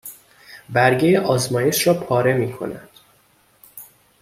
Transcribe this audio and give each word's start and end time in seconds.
برگه 0.69 1.19
آزمایش 1.19 1.87
را 1.87 1.93
پاره 1.93 2.33
می 2.33 2.53
کند 2.53 2.89